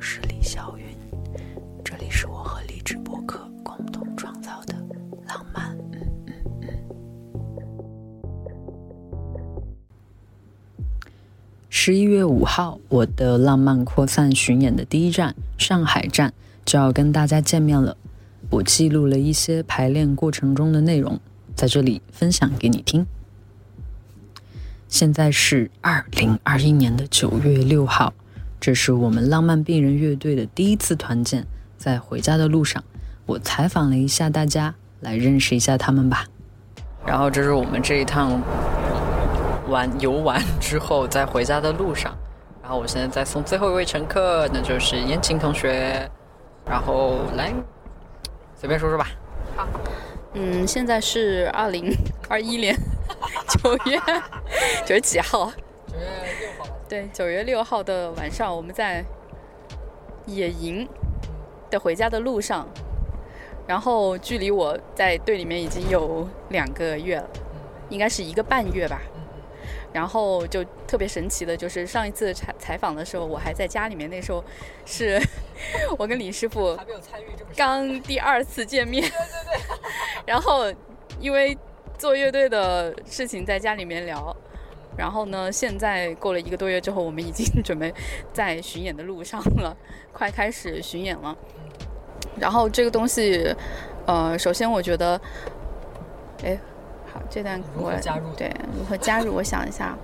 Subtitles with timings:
[0.00, 0.84] 我是李小云，
[1.84, 4.74] 这里是我和荔枝播客共同创造的
[5.28, 5.76] 浪漫。
[5.92, 6.32] 嗯嗯
[6.62, 6.68] 嗯。
[11.68, 16.32] 十一月五号，我的浪漫扩散巡演的第一站上海站
[16.64, 17.94] 就要跟大家见面了。
[18.48, 21.20] 我记录了一些排练过程中的内容，
[21.54, 23.06] 在这里分享给你听。
[24.88, 28.14] 现在是二零二一年的九月六号。
[28.60, 31.46] 这是我们浪漫病人乐队的第一次团建，
[31.78, 32.84] 在回家的路上，
[33.24, 36.26] 我采访了一下大家，来认识一下他们吧。
[37.06, 38.38] 然后这是我们这一趟
[39.66, 42.14] 玩游玩之后，在回家的路上。
[42.62, 46.08] 然后我现在在送最后一位乘客，那就是燕青同学。
[46.66, 47.52] 然后来
[48.54, 49.08] 随便说说吧。
[49.56, 49.66] 好，
[50.34, 51.90] 嗯，现在是二零
[52.28, 52.76] 二一年
[53.48, 53.98] 九月
[54.86, 55.50] 九月几号？
[56.90, 59.04] 对，九月六号的晚上，我们在
[60.26, 60.88] 野营
[61.70, 62.68] 的回家的路上，
[63.64, 67.30] 然后距离我在队里面已经有两个月了，
[67.90, 69.00] 应该是一个半月吧。
[69.92, 74.44] 然后就特别神奇的，就是上一次采采访的时候，我还在家里面，那时候
[74.84, 75.16] 是
[75.96, 76.76] 我跟李师傅
[77.56, 79.16] 刚第二次见面，对对
[79.46, 79.60] 对。
[80.26, 80.64] 然后
[81.20, 81.56] 因为
[81.96, 84.36] 做乐队的事情，在家里面聊。
[84.96, 85.50] 然后呢？
[85.50, 87.92] 现在过了一个多月之后，我们已经准备
[88.32, 89.76] 在巡演的路上了，
[90.12, 91.36] 快开始巡演了。
[92.38, 93.54] 然后这个东西，
[94.06, 95.20] 呃，首先我觉得，
[96.44, 96.58] 哎，
[97.12, 97.90] 好，这段我
[98.36, 99.34] 对如何加入？
[99.34, 99.96] 我想一下，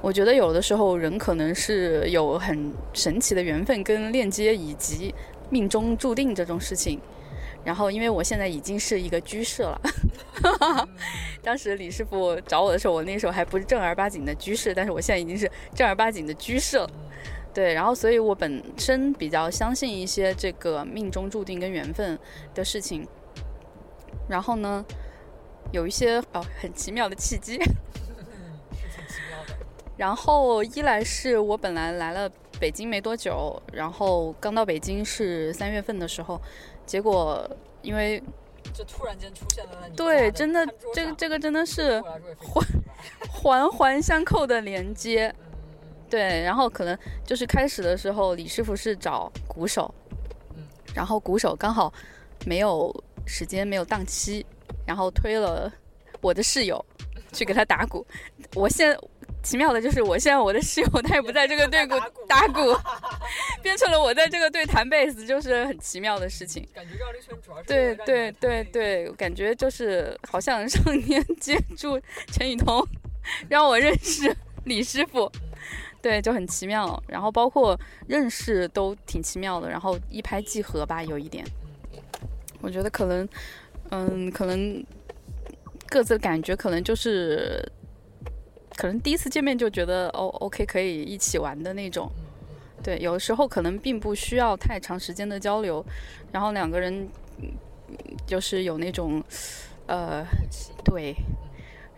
[0.00, 5.14] 我觉得有的时候人可能是有很神奇的缘分跟链接，以及
[5.50, 7.00] 命中注定这种事情。
[7.64, 9.80] 然后，因为我现在已经是一个居士了，
[11.42, 16.88] 当时李师傅找我的时候，我那时候还不是正儿八经的居士，但是我现在已经是正儿八经的居士了。
[17.52, 22.16] 对，然后，所以我本身比较相信一些这个命中注定跟缘分
[22.54, 23.04] 的事情。
[24.28, 24.84] 然后呢，
[25.72, 27.58] 有一些哦很奇妙的契机。
[29.96, 36.40] 然后一来是我本来来了北京没多久，然后刚到北京是三月份的时候。
[36.86, 37.44] 结果，
[37.82, 38.22] 因为
[38.72, 40.64] 就突然间出现了那对，真的，
[40.94, 42.00] 这个这个真的是
[42.38, 42.64] 环
[43.28, 45.34] 环环相扣的连接，
[46.08, 46.42] 对。
[46.42, 49.92] 然后可能就是开始的时候，李师傅是找鼓手，
[50.94, 51.92] 然后鼓手刚好
[52.46, 52.94] 没有
[53.26, 54.46] 时间，没有档期，
[54.86, 55.68] 然后推了
[56.20, 56.84] 我的室友
[57.32, 58.06] 去给他打鼓。
[58.54, 58.96] 我现
[59.46, 61.94] 奇妙的就是，我现在我的室友他也不在这个队 鼓
[62.26, 62.76] 打鼓，
[63.62, 66.66] 变成了我在这个队弹贝斯，就是很奇妙的事情。
[66.74, 71.96] 感觉绕了一圈，主要是对对对对，感觉就是好像上天接住
[72.32, 72.84] 陈雨桐，
[73.48, 75.30] 让我认识李师傅，
[76.02, 77.00] 对，就很奇妙。
[77.06, 77.78] 然后包括
[78.08, 81.46] 认识都挺奇妙的，然后一拍即合吧，有一点。
[82.60, 83.28] 我觉得可能，
[83.90, 84.84] 嗯，可能
[85.86, 87.64] 各自的感觉可能就是。
[88.76, 92.10] 可能第一次见面就觉得哦，OK，可以一起玩的那种。
[92.82, 95.84] 对，有的时候可能并不需要太长时间的交流，
[96.30, 97.08] 然后两个人
[98.26, 99.22] 就是有那种
[99.86, 100.24] 呃，
[100.84, 101.14] 对，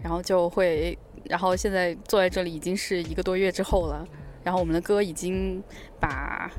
[0.03, 4.07] 然后就会，然后现在坐在这里已经是一个多月之后了，
[4.45, 5.63] 然后我们的歌已经
[5.99, 6.51] 把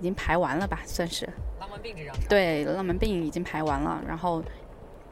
[0.00, 1.28] 已经排完了吧，算是。
[1.60, 2.14] 浪漫病这张。
[2.28, 4.42] 对，浪漫病已经排完了，然后。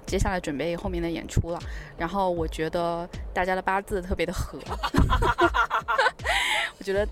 [0.07, 1.59] 接下来准备后面的演出了，
[1.97, 4.59] 然后我觉得大家的八字特别的合，
[6.79, 7.07] 我觉得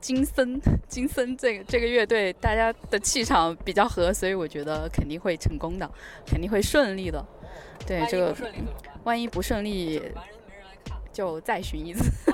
[0.00, 5.90] 金森金森这个这个乐队大家的气场比较合，所以我觉得肯定会成功的，
[6.26, 7.24] 肯定会顺利的。
[7.86, 8.36] 对这个，
[9.04, 10.02] 万一不顺利，
[11.12, 12.10] 就再寻一次。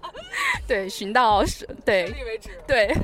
[0.66, 2.12] 对，寻到是，对，
[2.66, 2.94] 对，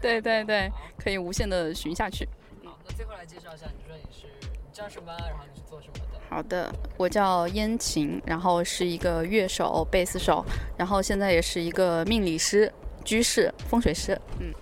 [0.00, 2.28] 对对对，可以无限的寻下去。
[2.64, 4.26] 好，那最后来介绍一下，你说你是。
[4.74, 5.14] 叫什么？
[5.16, 6.18] 然后你是做什么的？
[6.28, 10.44] 好的，我叫燕晴，然后是一个乐手、贝斯手，
[10.76, 12.70] 然后现在也是一个命理师、
[13.04, 14.20] 居士、风水师。
[14.40, 14.52] 嗯。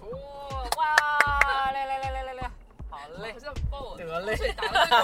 [0.76, 1.72] 哇！
[1.72, 2.50] 来来来来来来，
[2.90, 3.34] 好嘞，
[3.96, 5.02] 得嘞，打了这个。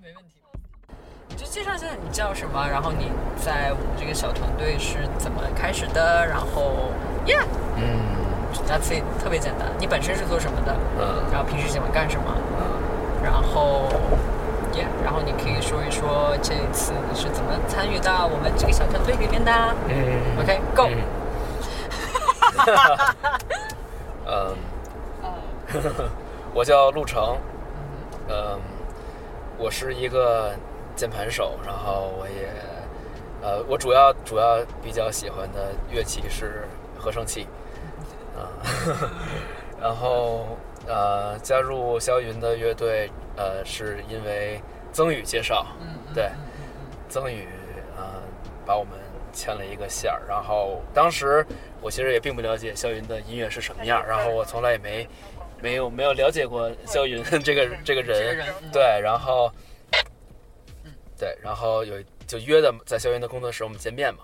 [0.00, 0.40] 没问题。
[1.28, 3.12] 你就介绍一下你叫什么，然后你
[3.44, 6.90] 在我们这个小团队是怎么开始的，然后
[7.26, 7.44] ，Yeah，
[7.76, 8.16] 嗯，
[8.66, 9.68] 那次特别简单。
[9.78, 10.74] 你本身是做什么的？
[10.98, 11.30] 嗯。
[11.30, 12.34] 然后平时喜欢干什么？
[13.22, 13.88] 然后，
[14.74, 19.52] 耶，然后你可以说一说这一次你是怎么参与到我们这个小团队里面的？
[19.88, 19.94] 嗯
[20.40, 20.88] ，OK，Go。
[24.26, 24.56] 嗯，
[26.52, 27.38] 我叫陆成，
[28.28, 28.58] 嗯，
[29.56, 30.52] 我是一个
[30.96, 32.48] 键盘手，然后我也，
[33.42, 36.66] 呃，我主要主要比较喜欢的乐器是
[36.98, 37.46] 合成器，
[38.36, 38.48] 啊
[39.80, 44.60] 然后呃，加入肖云的乐队，呃，是因为
[44.92, 46.30] 曾宇介绍，嗯，对
[47.08, 47.46] 曾宇
[47.96, 48.22] 呃
[48.66, 48.98] 把我们
[49.32, 51.46] 牵了一个线儿，然后当时
[51.80, 55.06] 我其实也并不了解肖云的音乐是什么样儿，然后我从来也没
[55.60, 58.70] 没有没有了解过肖云这个这个这个人，嗯。
[58.72, 59.52] 对，然后
[61.18, 64.20] 对，然后有就约的在肖云的工作室我们见面嘛。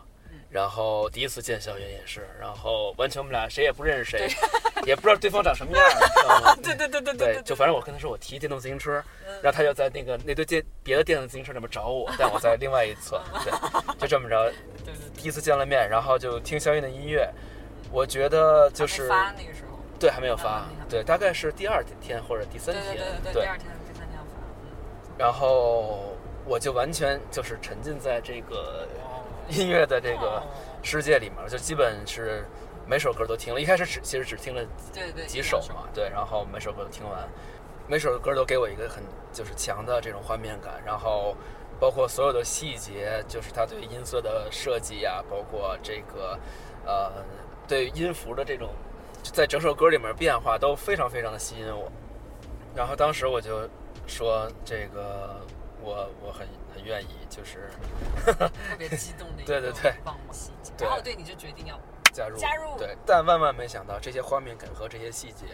[0.48, 4.28] 然后第一次见肖云也是，然后完全我们俩谁也不认识谁，
[4.84, 6.56] 也不知道对方长什么样儿，你 知道吗？
[6.62, 8.92] 对对对对对，就反正我跟他说我骑电动自行车，
[9.42, 13.52] 然后他就在那个那堆电别的电动自行车里面找我， 但我在另外一侧，对，
[13.98, 14.52] 就这么着，
[15.16, 17.28] 第一次见了面，然后就听肖云的音乐，
[17.92, 28.86] 我觉得就是发那个时候，对还没有发对，大概是第二天或者第三天，对对对，第二天第三天发，然后我就完全就是沉浸在这个
[29.48, 30.42] 音乐的这个
[30.82, 32.44] 世界里面，就基本是
[32.86, 37.28] 每首歌都听了，一开始只其实只听了对对几首嘛，对，然后每首歌都听完，
[37.88, 39.02] 每首歌都给我一个很
[39.32, 41.36] 就是强的这种画面感，然后
[41.80, 46.38] 包括所有的细节，就是他对音色的设计呀、包括这个
[46.84, 47.12] 呃
[47.66, 48.68] 对音符的这种
[49.22, 51.90] 在整首歌里面变化都非常非常的吸引我。
[52.74, 53.68] 然后当时我就
[54.06, 55.40] 说这个
[55.80, 57.70] 我我很很愿意，就是
[58.26, 59.94] 特别激动的 一个对对对
[60.80, 61.78] 然后对你就决定要
[62.14, 62.38] 加入。
[62.38, 62.78] 加入。
[62.78, 65.44] 对，但万万没想到这些画面感和这些细节，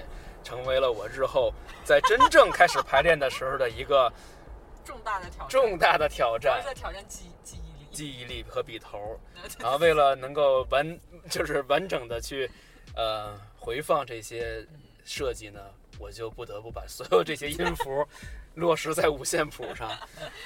[0.44, 1.52] 成为了我日后
[1.84, 4.12] 在真正开始排练的时候的一个
[4.84, 6.62] 重大的挑战，重大的挑战。
[6.74, 9.18] 挑战记记忆力，记忆力和笔头，
[9.58, 10.98] 然后为了能够完，
[11.28, 12.48] 就是完整的去，
[12.94, 14.64] 呃，回放这些
[15.04, 15.60] 设计呢，
[15.98, 18.06] 我就不得不把所有这些音符
[18.54, 19.90] 落实在五线谱上。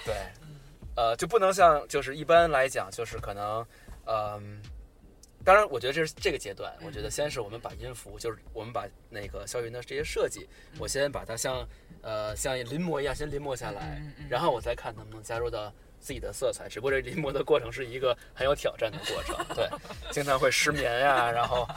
[0.05, 0.15] 对，
[0.97, 3.67] 呃，就不能像就是一般来讲，就是可能，
[4.07, 4.61] 嗯、
[5.45, 6.73] 当然，我觉得这是这个阶段。
[6.85, 10.49] 我觉得先是我们把音符，就是我们把那个肖云的这些设计，
[10.79, 11.67] 我先把它像
[12.03, 16.69] 呃像临摹一样先临摹下来然后我再看能不能加入到自己的色彩。
[16.69, 19.69] 只不过这临摹的过程是一个很有挑战的过程， 对，
[20.11, 21.69] 经常会失眠呀、然后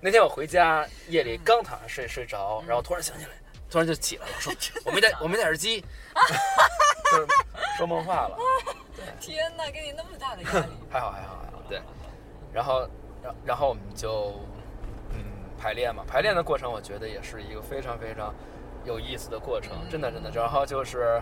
[0.00, 3.32] 那天我回家夜里刚躺下睡睡着，然后突然想起来，
[3.70, 4.52] 突然就起来了，说
[4.86, 5.80] 我没戴我没戴耳机，
[7.10, 7.26] 就是
[7.76, 8.38] 说梦话了。
[9.20, 11.80] 天哪，给你那么大的压力，还好还好还好，对。
[12.54, 12.88] 然后，
[13.22, 14.32] 然然后我们就
[15.10, 15.16] 嗯
[15.60, 18.32] 排练嘛，排练的过程我觉得也是一个非常非常
[18.84, 20.30] 有意思的过程，真的真的。
[20.30, 21.20] 然后就是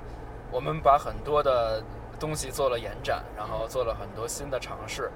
[0.50, 1.82] 我们把很多的
[2.20, 5.11] 东西做了延展，然后做了很多新的尝试，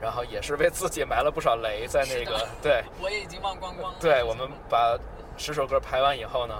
[0.00, 3.98] 然后也是为自己埋了不少雷在那个 对 我也已经忘光光了。
[4.00, 4.98] 对，我们把
[5.36, 6.54] 十首歌排完以后呢。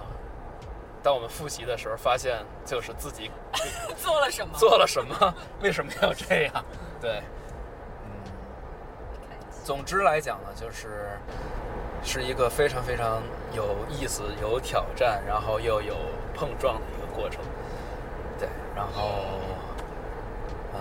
[1.03, 3.31] 当我们复习的时候，发现就是自己
[4.01, 4.55] 做了什么？
[4.57, 6.65] 做了什么，为什么要这样？
[6.99, 7.44] 对，嗯，
[9.65, 11.09] 总之来讲呢，就是
[12.05, 13.23] 是一个非常非常
[13.53, 15.97] 有意思、有挑战，然后又有
[16.35, 17.41] 碰撞的一个过程。
[18.39, 18.47] 对，
[18.77, 19.25] 然后，
[20.75, 20.81] 嗯、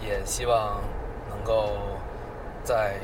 [0.00, 0.80] 也希望
[1.28, 1.76] 能够
[2.64, 2.94] 在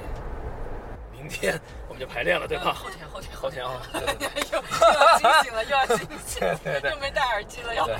[1.13, 2.73] 明天我们就排练了，对吧？
[2.73, 3.73] 后天后天后天啊。
[3.93, 7.97] 又又要惊醒了，又要惊醒了， 对对对又没戴耳机了，要对，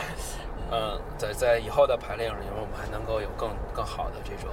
[0.71, 4.49] 嗯，在在以后的排练里面，我们还能够有更更好的这种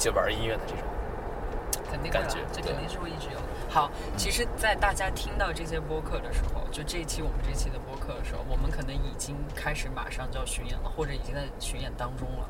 [0.00, 0.82] 一起玩音乐的这种，
[1.92, 3.42] 肯定感觉这肯定是会一直有的。
[3.68, 12.48] 好，其实，在大家听到这些播客的时候，就这一期我们这期的播客的时候，我们可能已经开始马上就要巡演了，或者已经在巡演当中了。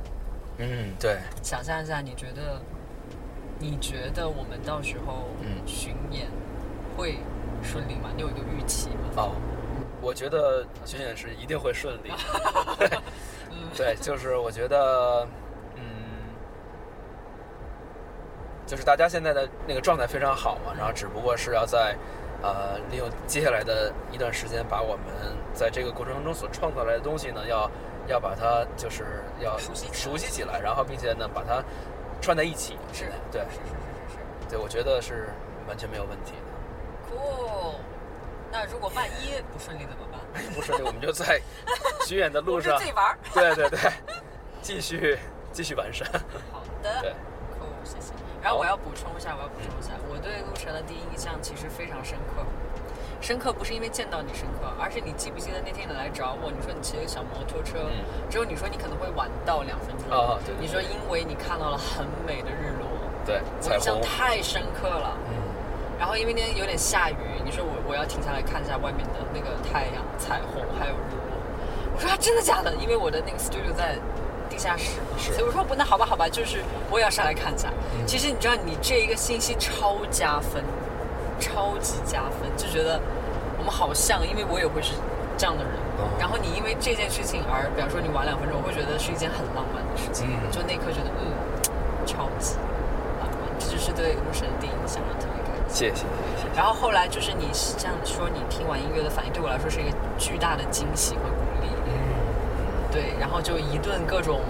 [0.59, 2.63] 嗯，对，想象一下，你觉得，
[3.59, 6.29] 你觉得我们到时候嗯巡演
[6.97, 7.19] 会
[7.65, 8.11] 顺利吗？
[8.15, 9.11] 你有一个预期吗？
[9.17, 9.33] 哦，
[10.01, 12.13] 我觉得巡演是一定会顺利，
[12.79, 12.89] 对，
[13.77, 15.27] 对，就是我觉得，
[15.75, 15.83] 嗯，
[18.71, 21.97] 就是大家现在的那个状态非常好嘛，然后只不过是要在，
[22.41, 25.07] 呃，利用接下来的一段时间，把我们
[25.53, 27.69] 在这个过程中所创造来的东西呢，要
[28.07, 31.61] 要把它就是要熟悉起来熟悉起来，然后并且呢把它
[32.21, 35.31] 串在一起，是的，对是是是是是对，我觉得是
[35.67, 37.11] 完全没有问题的。
[37.11, 37.75] 是，cool。
[38.53, 40.21] 那如果万一不顺利怎么办？
[40.55, 41.41] 不顺利，我们就在
[42.07, 43.19] 巡演的路上自，己玩儿。
[43.35, 43.79] 对对对，
[44.63, 45.19] 继续
[45.51, 46.07] 继续完善。
[46.53, 47.13] 好的对。
[48.51, 52.43] 然后我要补充一下，我要补充一下，我对陆晨的第一印象其实非常深刻。
[53.21, 62.91] 深刻不是因为见到你深刻，而是你记不记得那天你来找我，你说你骑小摩托车，嗯之后你说你可能会晚到两分钟，啊对对对你说因为你看到了很美的日落，
[63.25, 65.15] 对，我印象，太深刻了。
[65.31, 65.39] 嗯，
[65.97, 71.39] 然后因为那天有点下雨，你说我我要停下来看一下外面的那个太阳、彩虹还有日落。
[71.95, 72.75] 我说啊，真的假的？
[72.83, 74.10] 因为我的那个 studio 在第
[74.61, 77.69] 下史嘛，是所以我说不，那好吧好吧，就是我也要上来看一下。
[77.95, 80.63] 嗯其实你知道，你这一个信息超加分，
[81.41, 83.01] 超级加分，就觉得
[83.59, 84.93] 我们好像，因为我也会是
[85.39, 85.73] 这样的人。
[85.99, 91.29] 哦然后你因为这件事情而，比方说你晚两分钟，我会觉得是一件很浪漫的事情，嗯就那一刻觉得嗯，
[92.07, 92.57] 超级
[93.21, 95.69] 浪漫，这就是对陆神的第一印象，特别开心。
[95.69, 96.05] 谢谢谢
[96.41, 96.49] 谢。
[96.57, 101.45] 然后后来就是你这样说，你听完音乐的反应对我来说是一个巨大的惊喜和鼓
[102.91, 104.41] 对，然后就一顿各种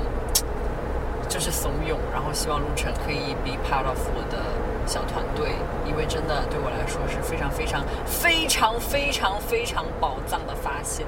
[1.29, 4.39] 就是怂恿，然后希望陆晨可以 be part of 我的
[4.87, 5.53] 小团队，
[5.87, 11.07] 因为真的对我来说是非常非常非常非常非常宝藏的发现。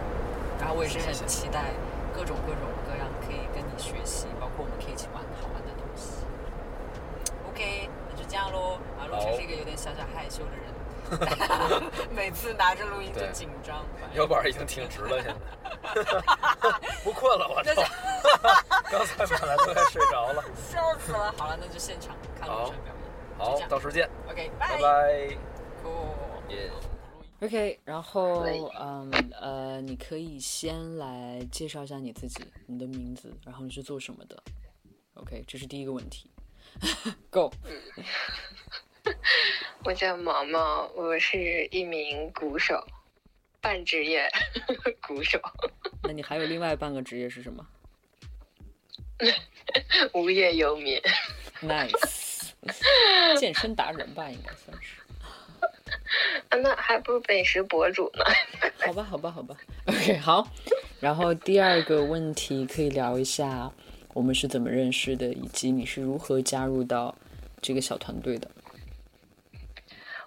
[0.61, 1.73] 然后我也是很期待
[2.15, 6.23] 各种各种各样可以跟你学习，包括我们可以一起玩好玩的东西。
[7.49, 8.79] OK，那就这样喽。
[9.01, 11.83] 啊，陆晨是一个有点小小害羞的人，
[12.15, 13.85] 每次拿着录音就紧张。
[14.15, 15.35] 腰板已经挺直了，现在
[17.05, 17.83] 不困了，我操！
[18.91, 20.45] 刚才本来都快睡着了。
[20.71, 21.33] 笑死了。
[21.37, 23.63] 好了，那就现场看陆好晨表演。
[23.63, 25.37] 好到时见，OK，拜拜。
[25.83, 26.71] Cool。
[27.41, 28.45] OK，然后
[28.79, 34.41] 嗯呃，你可以先来介绍一下你自己，你的名字，然后你是做什么的
[35.15, 36.31] ？OK，这是第一个问题。
[37.31, 37.51] Go。
[39.85, 42.87] 我叫毛毛，我是一名鼓手，
[43.61, 44.31] 半职业
[45.09, 45.41] 鼓手，
[46.03, 47.67] 那你还有另外半个职业是什么
[50.15, 51.01] 无业游民。
[51.61, 52.51] ？Nice，
[53.39, 55.01] 健身达人吧，应该算是。
[56.49, 58.25] 啊，那还不如美食博主呢。
[58.85, 59.57] 好吧，好吧，好吧。
[59.87, 60.49] OK，好。
[61.01, 63.71] 然后第二个问题可以聊一下
[64.13, 67.17] 我们是怎么认识的，以及你是如何加入到
[67.61, 68.51] 这个小团队的。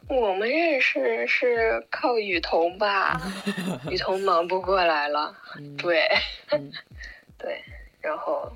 [0.08, 3.20] 我们认识是靠雨桐吧，
[3.90, 5.76] 雨桐忙不过来了，嗯。
[5.78, 6.08] 对，
[6.52, 6.72] 嗯。
[7.38, 7.62] 对，
[8.02, 8.52] 然后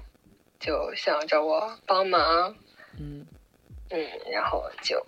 [0.59, 2.55] 就想找我帮忙，
[2.99, 3.25] 嗯。
[3.91, 5.03] 嗯，然后就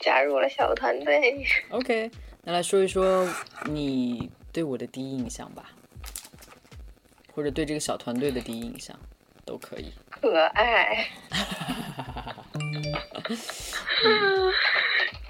[0.00, 1.44] 加入了小团队。
[1.70, 2.08] ，OK，
[2.42, 3.28] 那来说一说
[3.64, 5.70] 你对我的第一印象吧，
[7.34, 8.96] 或者对这个小团队的第一印象
[9.44, 9.92] 都可以。
[10.08, 11.08] 可爱，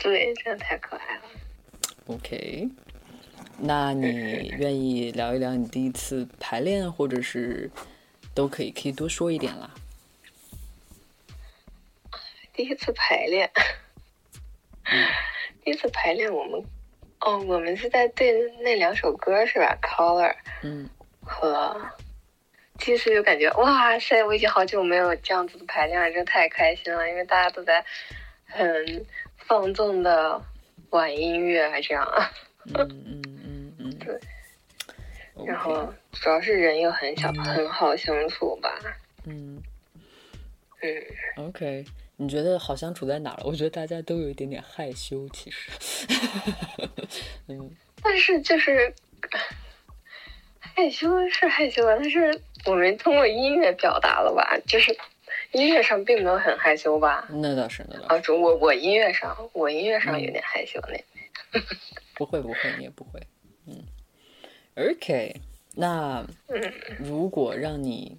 [0.04, 1.22] 对，真的太可爱了。
[2.08, 2.68] OK，
[3.58, 7.70] 那你 愿意聊一聊你第一次排练，或者是
[8.34, 9.70] 都可以，可以多说一点啦。
[12.52, 13.50] 第一次排练，
[15.64, 16.62] 第一次排练我们，
[17.20, 18.30] 哦，我们是在对
[18.60, 20.86] 那两首歌是吧？Color 嗯
[21.22, 21.80] 和，
[22.78, 27.82] 其实就感觉哇塞，我已经好久没有这样子的排练了，真的太开心了，因为大家都在
[28.44, 29.06] 很
[29.46, 30.40] 放纵的
[30.90, 32.30] 玩音乐还，这样啊，
[32.74, 34.18] 嗯嗯嗯嗯，对。
[35.46, 38.78] 然后主要是人又很小，很好相处吧，
[39.26, 39.60] 嗯
[40.80, 41.46] 嗯。
[41.48, 41.84] ，OK，
[42.16, 43.44] 你觉得好相处在哪儿了？
[43.44, 45.70] 我觉得大家都有一点点害羞，其实。
[47.48, 47.70] 嗯
[48.02, 48.94] 但是就是
[50.60, 54.96] 害羞是害羞啊，但是我们通过音乐表达了吧，就是
[55.54, 57.26] 音乐上并没有很害羞吧。
[57.30, 61.60] 那倒是，那倒啊，是，啊我我音乐上，我音乐上有点害羞那。
[62.14, 63.20] 不会不会，你也不会。
[63.66, 63.82] 嗯
[64.76, 65.34] ，OK，
[65.74, 68.18] 那嗯如果让你，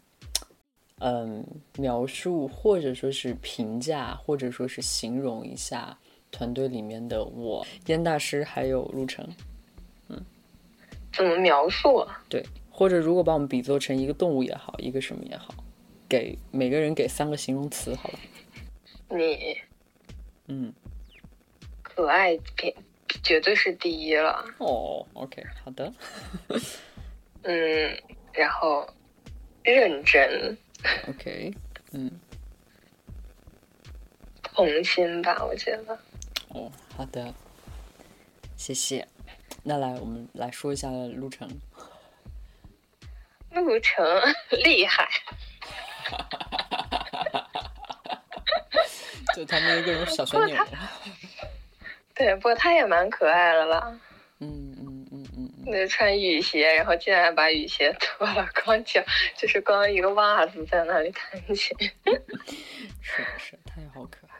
[1.00, 1.46] 嗯，
[1.77, 5.98] 描述或者说是评价，或者说是形容一下
[6.32, 9.27] 团队里面的我、燕大师还有陆程，
[11.13, 12.24] 怎么描述啊？
[12.30, 15.54] 对，或者如果把我们比作成一个动物也好，一个什么也好，
[16.08, 18.20] 给每个人给三个形容词好了。
[19.10, 19.58] 你
[20.48, 20.74] 嗯，
[21.82, 22.74] 可爱品
[23.24, 24.46] 绝对是第一了。
[24.60, 25.94] 哦，OK，好的，
[27.44, 28.88] 嗯，然后
[29.64, 30.58] 认真、
[31.08, 31.54] OK，
[31.92, 32.12] 嗯，
[34.44, 35.98] 童心吧，我觉得。
[36.50, 37.34] 哦，好的，
[38.56, 39.08] 谢谢。
[39.64, 41.50] 那来，我们来说一下路程。
[43.52, 44.06] 路程
[44.64, 45.10] 厉害，
[49.36, 50.66] 就他们一个人小旋钮。
[52.14, 54.00] 对，不过他也蛮可爱的吧。
[54.40, 59.04] 嗯嗯嗯嗯嗯，那穿雨鞋，然后竟然把雨鞋脱了，光脚
[59.38, 61.78] 就是光一个袜子在那里弹琴。
[63.02, 64.36] 是的是，他也好可爱。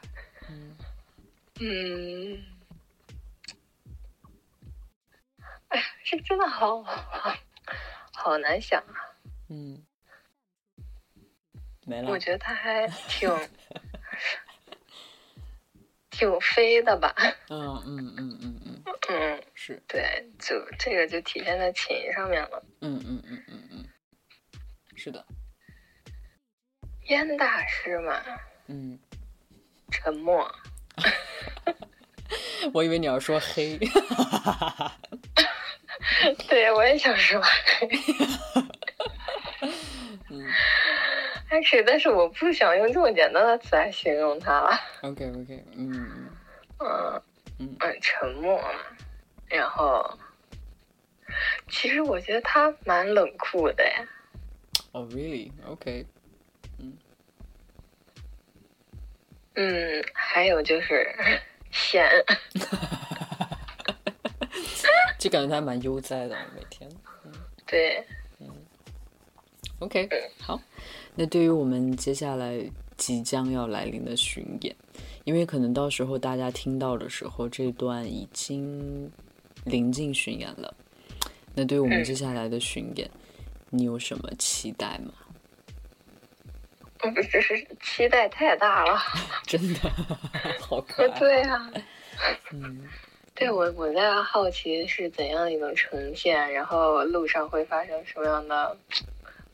[0.50, 0.76] 嗯
[1.60, 2.44] 嗯，
[5.68, 7.34] 哎呀，这真的好好
[8.12, 8.94] 好难想啊！
[9.48, 9.85] 嗯，
[11.86, 12.18] 没了我。
[12.18, 13.30] 觉得他还挺
[16.10, 17.14] 挺飞的吧？
[17.48, 19.80] 嗯嗯嗯嗯嗯，嗯，是。
[19.86, 22.62] 对，就这个就体现在琴上面了。
[22.80, 23.84] 嗯嗯嗯嗯嗯，
[24.96, 25.24] 是的。
[27.08, 28.20] 燕大师嘛，
[28.66, 28.98] 嗯，
[29.92, 30.50] 沉默。
[32.74, 33.78] 我以为你要说黑。
[36.48, 37.88] 对，我也想说黑。
[41.56, 44.78] 嗯但是，但是我不想用这么简单的词来形容他了。
[45.00, 46.28] OK OK，嗯
[46.78, 47.22] 嗯
[47.58, 48.62] 嗯嗯，沉默。
[49.48, 50.18] 然后，
[51.68, 54.06] 其实我觉得他蛮冷酷的呀。
[54.92, 56.04] 哦，really？OK，
[59.54, 61.08] 嗯，还有就是
[61.72, 62.06] 闲。
[65.18, 66.86] 就感觉他蛮悠哉的，每天。
[67.66, 68.04] 对，
[69.80, 70.08] OK，
[70.40, 70.60] 好。
[71.14, 72.58] 那对于我们接下来
[72.96, 74.74] 即将要来临的巡演，
[75.24, 79.10] 因为可能到时候大家听到的时候，这段已经
[79.64, 80.74] 临近巡演了。
[81.54, 83.10] 那对于我们嗯接下来的巡演，
[83.70, 85.12] 你有什么期待吗？
[86.98, 88.98] 不是，是期待太大了。
[89.46, 89.80] 真的，
[90.60, 91.08] 好可爱。
[91.20, 91.70] 对啊，
[92.50, 92.88] 嗯
[93.34, 98.76] 对我我在好奇是怎样一种呈现，然后路上会发生什么样的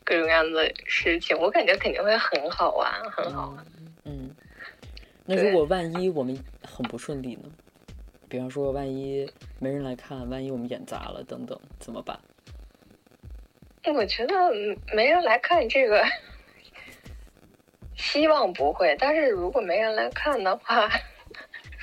[0.03, 3.65] 各种各样的事情，我感觉肯定会很好玩，很好玩。
[4.05, 4.29] 嗯，
[5.25, 7.49] 那如果万一我们很不顺利呢？
[8.29, 12.19] 比方说，万一没人来看，万一我们演砸了等等，怎么办？
[13.85, 16.03] 我觉得嗯没人来看这个，
[17.95, 18.95] 希望不会。
[18.97, 20.89] 但是如果没人来看的话，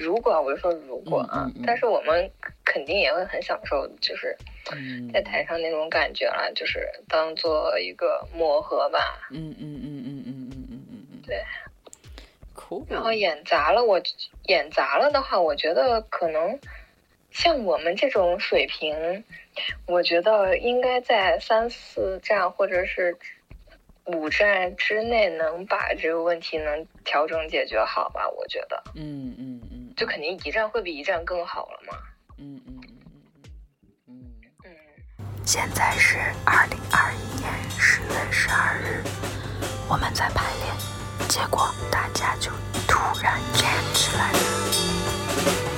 [0.00, 2.30] 如果我是说如果啊，但是我们
[2.64, 4.34] 肯定也会很享受，就是
[4.72, 9.28] 嗯，在台上那种感觉了，就是当做一个磨合吧。
[9.30, 11.44] 嗯嗯嗯嗯嗯嗯嗯嗯嗯，对。
[12.88, 14.00] 然后演砸了，我
[14.44, 16.58] 演砸了的话，我觉得可能
[17.30, 19.24] 像我们这种水平，
[19.86, 23.18] 我觉得应该在三四站或者是
[24.04, 28.28] 五站之内能把这个问题能调整解决好吧？
[28.28, 29.69] 我觉得，嗯嗯嗯，
[30.00, 31.92] 就肯定一站会比一站更好了嘛。
[32.38, 32.96] 嗯嗯嗯
[34.06, 34.74] 嗯嗯嗯，
[35.44, 39.04] 现在是二零二一年十月十二日，
[39.90, 42.50] 我们在排练，结果大家就
[42.88, 45.69] 突然 jam 起来了。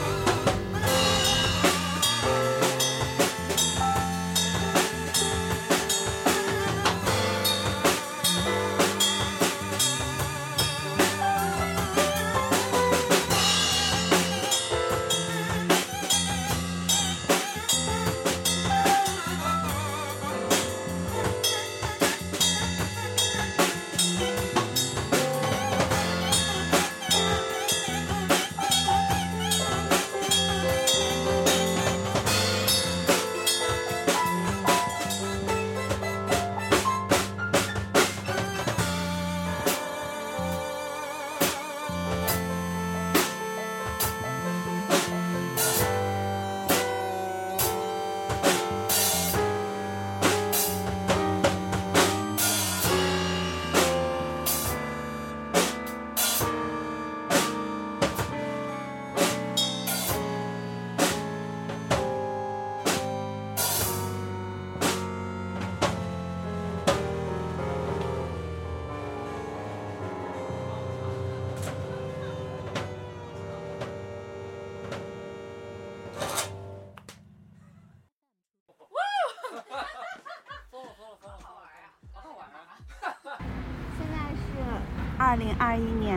[85.33, 86.15] 二零二一年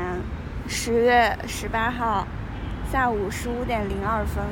[0.67, 2.27] 十月十八号
[2.91, 4.43] 下午十五点零二分，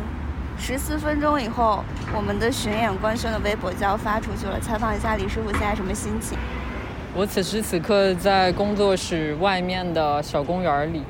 [0.57, 1.83] 十四分钟以后，
[2.15, 4.57] 我们的巡演官宣的微博就要发出去了。
[4.61, 6.37] 采访一下李师傅现在什么心情？
[7.13, 11.03] 我此时此刻在工作室外面的小公园里，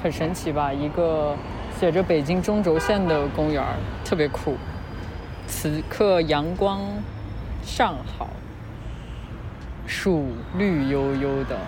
[0.00, 0.72] 很神奇吧？
[0.72, 1.36] 一个
[1.80, 3.60] 写着北京中轴线的公园，
[4.04, 4.56] 特别酷。
[5.48, 6.80] 此刻阳光
[7.64, 8.30] 尚好，
[9.84, 11.58] 树绿油油的。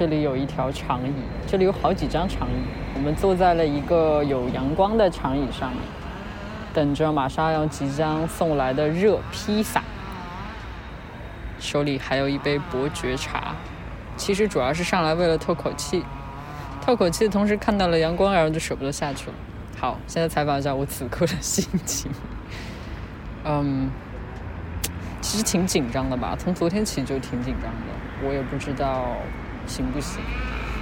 [0.00, 1.12] 这里有一条长椅，
[1.46, 2.54] 这里有好几张长椅。
[2.94, 5.80] 我们坐在了一个有阳光的长椅上面，
[6.72, 9.82] 等着马上要即将送来的热披萨。
[11.58, 13.54] 手里还有一杯伯爵茶，
[14.16, 16.02] 其实主要是上来为了透口气，
[16.80, 19.34] 透口气的同时看到了阳光，然后就舍不得下去了。
[19.78, 22.10] 好，现在采访一下我此刻的心情。
[23.44, 23.90] 嗯，
[25.20, 29.04] 其实挺紧张的吧，从昨天起就挺紧张的，我也不知道
[29.70, 30.20] 行不行，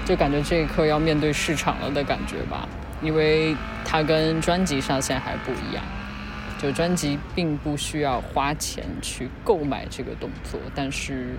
[0.07, 2.67] 就感觉这一刻要面对市场了的感觉吧，
[3.03, 5.85] 因为它跟专辑上线还不一样。
[6.59, 11.37] 就专辑并不需要花钱去购买这个动作，但是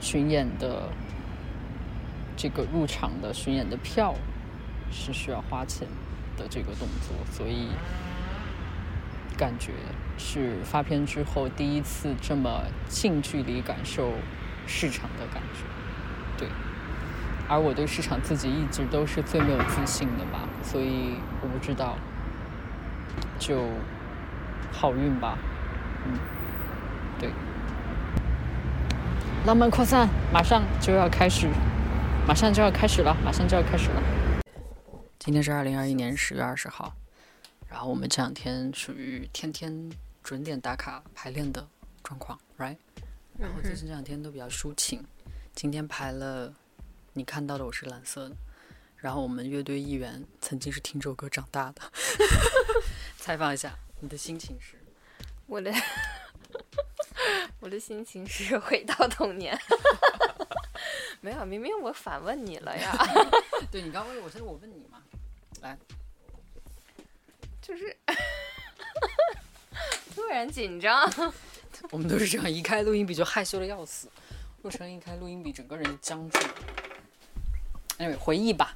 [0.00, 0.88] 巡演的
[2.36, 4.12] 这个入场的巡演的票
[4.90, 5.86] 是需要花钱
[6.36, 7.68] 的这个动作，所以
[9.38, 9.70] 感觉
[10.18, 14.10] 是发片之后第一次这么近距离感受
[14.66, 15.60] 市场的感觉，
[16.36, 16.48] 对。
[17.48, 21.96] 而我对市场自己一直都是最没有自信的吧，所以我不知道，
[23.38, 23.68] 就
[24.72, 25.38] 好运吧，
[26.04, 26.18] 嗯，
[27.20, 27.30] 对。
[29.46, 31.48] 浪漫扩散马上就要开始，
[32.26, 34.02] 马上就要开始了，马上就要开始了。
[35.20, 36.92] 今天是二零二一年十月二十号，
[37.68, 39.88] 然后我们这两天属于天天
[40.24, 41.64] 准点打卡排练的
[42.02, 42.76] 状况，right？
[43.38, 45.04] 然后最近这两天都比较抒情，
[45.56, 46.54] 今天排了。
[47.14, 48.36] 你看到的我是蓝色的，
[48.98, 51.80] 然后我们乐队一员曾经是听这首歌长大的。
[53.16, 54.78] 采访一下，你的心情是？
[55.46, 55.72] 我的
[57.58, 59.58] 我的心情是回到童年。
[61.22, 62.94] 没有，明明我反问你了呀。
[63.72, 65.02] 对你刚问我，现在我问你嘛。
[65.62, 65.78] 来，
[67.62, 67.96] 就是
[70.14, 71.10] 突然紧张。
[71.90, 74.06] 我们都是这样，一开录音笔就害羞的要死。
[74.66, 76.40] 陆晨一开录音笔，整个人僵住。
[77.98, 78.74] 哎，回忆吧，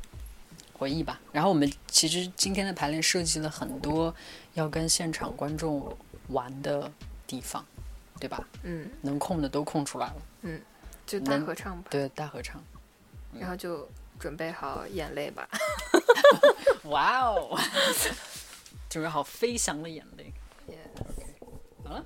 [0.73, 1.21] 回忆吧。
[1.33, 4.15] 然后我们其实今天的排练设计了很多
[4.55, 5.93] 要跟现场观众
[6.29, 6.89] 玩的
[7.27, 7.67] 地方，
[8.21, 8.47] 对吧？
[8.63, 8.89] 嗯。
[9.03, 10.17] 能空的都空出来了。
[10.43, 10.63] 嗯。
[11.05, 11.89] 就大合唱吧。
[11.91, 12.63] 对，大合唱。
[13.37, 15.49] 然后就准备好眼泪吧。
[16.87, 17.59] 哇哦！
[18.89, 20.33] 准备好飞翔的眼泪。
[21.83, 22.05] 好了。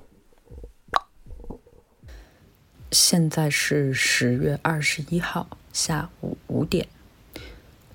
[2.94, 6.86] 现在是十月二十一号下午五点。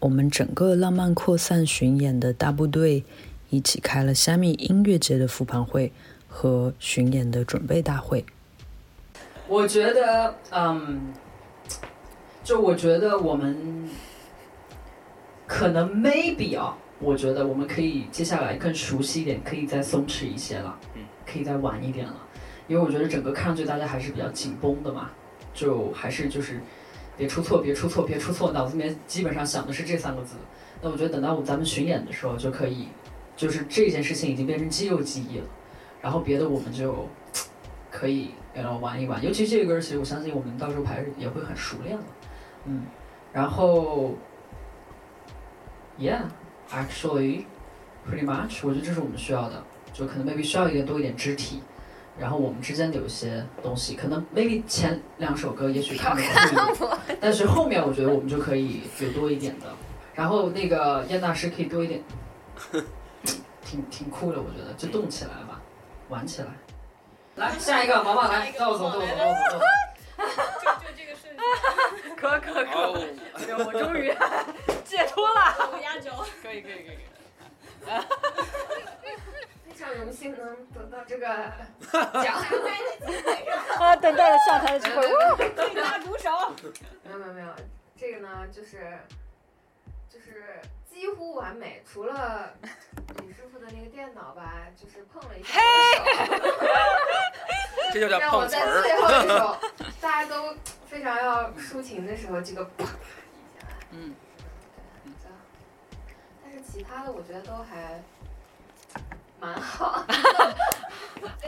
[0.01, 3.05] 我们整个浪漫扩散巡演的大部队
[3.49, 5.93] 一起开了虾米音乐节的复盘会
[6.27, 8.25] 和巡演的准备大会。
[9.47, 11.13] 我觉得，嗯，
[12.43, 13.89] 就我觉得我们
[15.47, 22.15] 可能 maybe 啊，我觉得我们可以接下来更熟悉一点，可以再松弛一些了，嗯，可以再晚一点了，
[22.69, 25.10] 因为我觉得整个看上去大家还是比较紧绷的嘛，
[25.53, 26.62] 就还是就是。
[27.17, 28.53] 别出错，别出错，别出错！
[28.53, 30.38] 脑子里面基本上想的是这三个字。
[30.82, 32.88] 那我觉得等到咱们巡演的时候就可以，
[33.36, 35.43] 就是这件事情已经变成肌肉记忆了。
[36.01, 37.10] 然后别的我们就
[37.91, 39.21] 可以然后玩一玩。
[39.21, 42.03] 尤其这个歌，其实我相信我们到时候排也会很熟练了。
[42.63, 42.84] 嗯，
[43.34, 44.15] 然后
[45.99, 47.43] ，Yeah，actually
[48.10, 51.62] pretty much，我觉得这是我们需要的，就可能 maybe 需要一点多一点肢体。
[52.19, 56.21] 然后我们之间有一些东西，可能 maybe 前两首歌也许 看不
[56.75, 56.89] 出
[57.21, 59.67] 但是后面我觉得我们就可以有多一点的。
[60.13, 62.03] 然后那个燕大师可以多一点，
[63.63, 65.62] 挺挺酷的，我觉得就动起来吧，
[66.10, 66.47] 玩起来。
[67.36, 69.60] 来下一个，毛毛来，倒走，倒走，倒走，倒走。
[70.60, 71.38] 就就这个设计。
[72.17, 72.91] 可可可，
[73.63, 74.13] 我终于
[74.84, 75.79] 解脱了。
[75.82, 76.12] 压轴。
[76.43, 76.97] 可以可以可以。
[79.99, 81.27] 荣幸能得到这个
[82.23, 82.35] 奖，
[83.79, 85.01] 啊，等待着下台的机会，
[85.55, 86.29] 最佳鼓手。
[87.03, 87.47] 没有没有没有，
[87.97, 88.97] 这个呢就是
[90.09, 92.53] 就是几乎完美，除了
[93.21, 95.63] 李师傅的那个电脑吧，就是碰了一下手。
[97.91, 98.81] 这就叫碰瓷儿。
[98.81, 99.57] 最后一首，
[99.99, 100.55] 大家都
[100.88, 104.15] 非常要抒情的时候，这个啪一下，嗯，
[106.43, 108.01] 但是其他的我觉得都还。
[109.39, 110.06] 蛮好，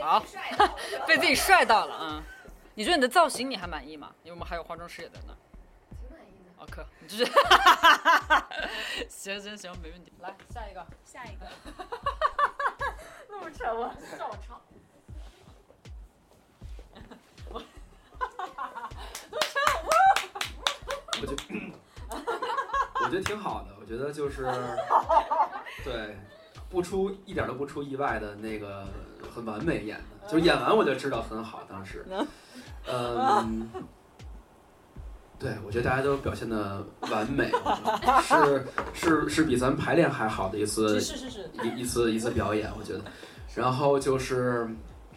[0.00, 0.24] 好，
[1.06, 2.22] 被自己帅到了啊！
[2.74, 4.10] 你觉得你的造型你还满意吗？
[4.22, 5.34] 因为我们还有化妆师也在那。
[5.90, 6.50] 挺满意的。
[6.58, 7.32] 哦，可，你就是，
[9.08, 10.12] 行行行，没问题。
[10.20, 11.46] 来下一个，下一个。
[13.28, 14.60] 那么沉吗，让我唱。
[17.50, 17.62] 我，
[21.20, 21.42] 我觉得，
[23.04, 23.76] 我觉得挺好的。
[23.80, 24.44] 我觉得就是，
[25.84, 26.16] 对。
[26.72, 28.84] 不出一点都不出意外的那个
[29.32, 31.60] 很完美演的，就是演完我就知道很好。
[31.68, 32.04] 当时，
[32.90, 33.68] 嗯，
[35.38, 37.52] 对我觉得大家都表现的完美，
[38.22, 43.00] 是是是比咱排练还好的一次，是是是一一次一次表演，我觉得。
[43.54, 44.66] 然后就是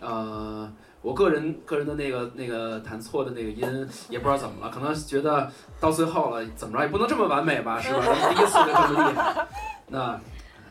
[0.02, 0.70] 呃，
[1.02, 8.02] 我个人个人的那个那个弹错的那个音也不知道怎么了，可能觉得到最后了怎么着也不能这么完美吧，是吧？
[8.30, 9.48] 第一次就这么厉害，
[9.88, 10.20] 那。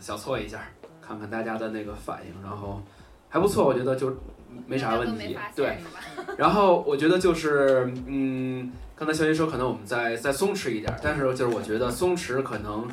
[0.05, 0.61] 小错一下，
[1.01, 2.83] 看看大家的那个反应，然后
[3.31, 4.14] 还不错，我觉得就
[4.67, 5.35] 没啥问题。
[5.57, 5.79] 对，
[6.37, 12.87] 然后我觉得就是，嗯，刚才肖云说可能我们再再松弛一点，但是就是我觉得松弛可能，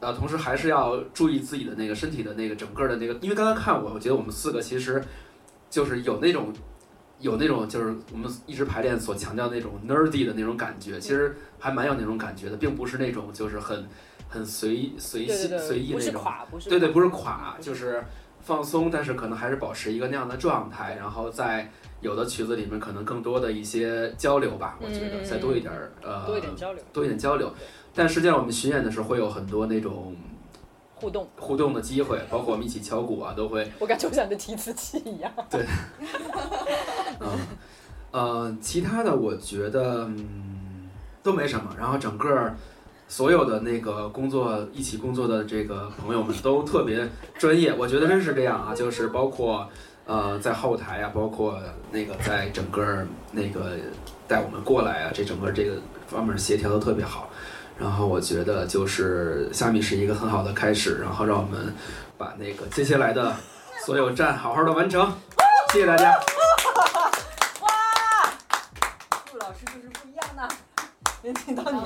[0.00, 5.04] 呃，同时还是要注意自己的那个身体的那个整个的那个，因为刚刚看我，我觉得我们四个其实
[5.68, 6.50] 就是有那种
[7.18, 13.86] 有那种就是我们一直排练所强调那种 nerdy 的那种感觉，其实还蛮有那种感觉的，并不是那种就是很
[14.30, 16.00] 很随随性随意那种。
[16.00, 18.02] 是垮，不是对对，不是垮垮，就是
[18.40, 27.52] 放松，但是可能还是保持一个那样的状态，然后在有的曲子里面可能更多的一些交流吧，我觉得嗯再多一点儿呃多一点交流，多一点交流。
[27.94, 30.16] 但实际上我们巡演的时候会有很多那种
[30.94, 31.28] 互动。
[31.36, 35.30] 互动的机会，包括我们一起敲鼓啊，都会我感觉我像你的提词器一样。
[35.50, 35.66] 对
[37.20, 37.28] 嗯
[38.12, 40.88] 呃，其他的我觉得嗯
[41.22, 42.54] 都没什么，然后整个。
[43.10, 49.68] 所有的那个工作一起工作的这个朋友们都特别专业，我觉得真是这样啊，就是包括
[50.06, 51.58] 呃在后台啊，包括
[51.90, 53.72] 那个在整个那个
[54.28, 55.74] 带我们过来啊，这整个这个
[56.06, 57.28] 方面协调的特别好。
[57.76, 61.74] 然后我觉得就是虾米是一个很好的开始，然后让我们
[62.16, 63.34] 把那个接下来的
[63.84, 65.12] 所有站好好的完成。
[65.74, 66.10] 谢谢大家。
[67.60, 67.72] 哇
[69.32, 70.48] 陆老师就是不一样呢，
[71.24, 71.80] 能听到你。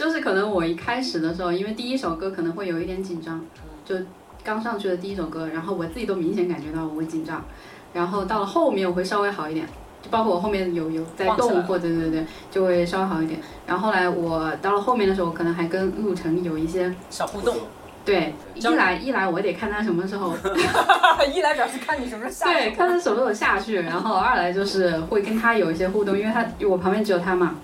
[0.00, 3.38] 就是可能我一开始的时候，因为第一首歌可能会有一点紧张，
[3.84, 3.94] 就
[4.42, 7.44] 刚上去的第一首歌，然后我自己都明显感觉到我会紧张，
[7.92, 9.66] 然后到了后面我会稍微好一点，
[10.02, 13.38] 就包括我后面有有在动或者对对对，就会稍微好一点。
[13.66, 17.54] 然后后来我到了后面的时候，可能还跟陆晨有一些小互动，
[18.02, 20.34] 对，一来一来我得看他什么时候
[21.34, 22.54] 一来主要是看你什么时候下去。
[22.54, 27.56] 对，看他什么时候下去，然后二来就是会跟他有一些互动，因为他我旁边只有他嘛，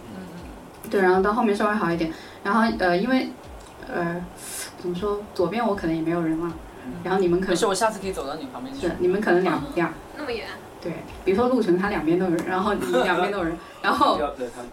[0.90, 2.12] 对，然后到后面稍微好一点，
[2.44, 3.29] 然后呃，因为
[3.92, 4.25] 呃
[4.79, 6.53] 怎么说，左边我可能也没有人嘛，
[7.03, 8.87] 然后你们可能没事，我下次可以走到你旁边去。
[8.87, 8.92] 是。
[8.99, 10.46] 你们可能两两那么远，
[10.81, 10.92] 对，
[11.25, 14.18] 比如说路程他两边都有人，然后你两边都有人， 然后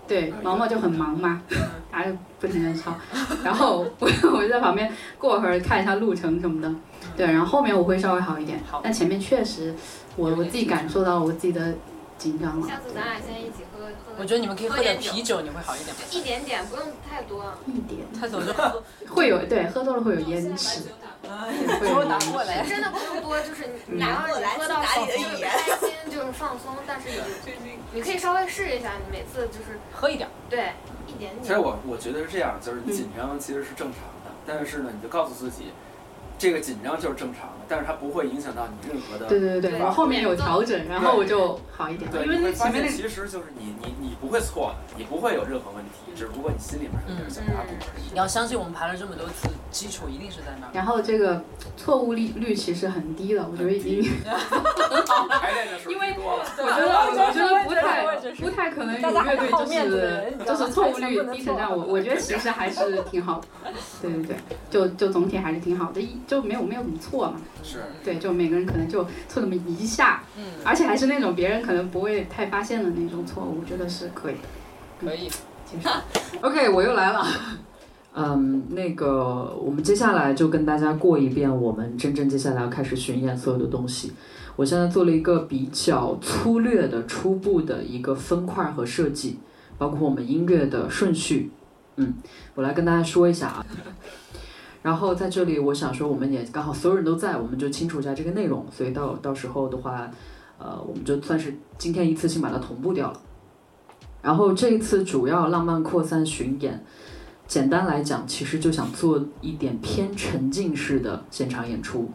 [0.08, 1.41] 对毛毛就很忙嘛，
[1.91, 2.93] 他就不停的抄，
[3.43, 6.71] 然后我 我就在旁边过会儿看一下路程什么的，
[7.17, 9.73] 对，然后后面我会稍微好一点，但前面确实
[10.15, 11.73] 我我自己感受到我自己的
[12.24, 14.16] 紧张了，下次咱俩先一起喝喝。
[14.18, 15.94] 我觉得你们可以喝点啤酒，你会好一点。
[16.10, 17.54] 就一点点，不用太多。
[17.68, 20.88] 一点太多就喝，会有对喝多了会有烟气，
[21.82, 22.66] 会有给我拿过来。
[22.66, 30.30] 真的不用多，就是你哪怕你喝到手就是开心，就是放松，但是你你可以稍微试一下，你每次就是喝一点。
[30.50, 30.72] 对
[31.08, 31.60] 一点点其实。
[31.60, 35.74] 我我觉得是这样，就是紧张其实是正常的，但是呢，你就告诉自己，
[36.38, 39.28] 这个紧张就是正常的，但是它不会影响到你任何的。
[39.28, 48.12] 对对对，对我后面有调整，然后我就好一点，对，因为你会发现那前面那其实就是你你你不会错的，你不会有任何问题，只不过你心里面有点小打鼓而已。
[48.12, 50.69] 你要相信我们排了这么多次，基础一定是在那儿。
[50.74, 51.41] 然后这个
[51.78, 54.12] 错误率率其实很低了，我觉得已经，
[55.30, 56.13] 排练的时候因为。
[56.24, 63.48] 我觉得我觉得不太不太可能乐队就是就是错误率低成这样，我我觉得其实还是挺好的，
[64.02, 64.36] 对对对，
[64.69, 74.39] 就就总体还是挺好的，一就没有没有怎么错嘛，是，对，就每个人可能就错那么一下，嗯，而且还是那种别人可能不会太发现的那种错误，我觉得是可以的。
[75.08, 75.30] 可以。
[75.65, 75.89] 接受
[76.48, 77.26] OK，我又来了。
[78.15, 84.12] 嗯，那个，我们接下来就跟大家过一遍我们真正接下来要开始巡演所有的东西。
[84.56, 89.39] 我现在做了一个比较粗略的、初步的一个分块和设计，
[89.78, 91.52] 包括我们音乐的顺序。
[91.96, 92.13] 嗯，
[92.56, 93.66] 我来跟大家说一下啊。
[94.82, 100.12] 然后在这里，我想说，我们也刚好所有人都在，我们就清楚一下这个内容，所以到到时候的话，
[100.58, 103.20] 呃，我们就算是今天一次性把它同步掉了。
[104.22, 106.84] 然后这一次主要浪漫扩散巡演，
[107.48, 112.12] 简单来讲，其实就想做一点偏沉浸式的现场演出，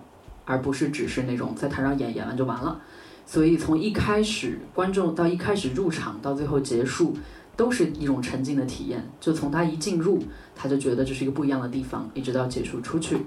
[0.49, 2.81] 而不是只是那种在台上演演完就完了。
[3.27, 7.15] 所以从一开始观众到一开始入场到最后结束，
[7.55, 9.07] 都是一种沉浸的体验。
[9.21, 10.19] 就从他一进入，
[10.57, 13.19] 他就觉得这是一个不一样的地方，一直到结束出去，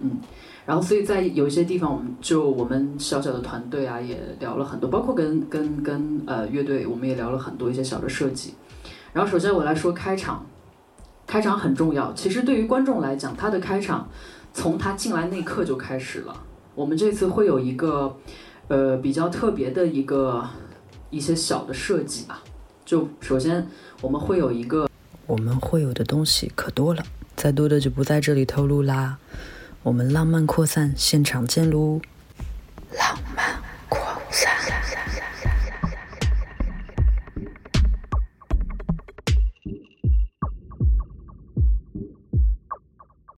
[0.00, 0.18] 嗯。
[0.66, 8.54] 然后，所以在有一些地方，我们就我们小小的团队啊，也聊了很多，包括跟跟跟呃乐队，我们也聊了很多一些小的设计。
[9.12, 10.44] 然后，首先我来说开场，
[11.26, 12.12] 开场很重要。
[12.14, 14.08] 其实对于观众来讲，他的开场
[14.52, 16.34] 从他进来那一刻就开始了。
[16.74, 18.16] 我们这次会有一个
[18.68, 20.48] 呃比较特别的一个
[21.10, 22.42] 一些小的设计吧。
[22.84, 23.66] 就首先
[24.00, 24.88] 我们会有一个
[25.26, 27.02] 我们会有的东西可多了，
[27.36, 29.18] 再多的就不在这里透露啦。
[29.82, 32.00] 我们浪漫扩散，现场见喽！
[32.98, 33.18] 浪